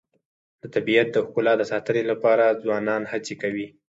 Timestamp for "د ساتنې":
1.57-2.03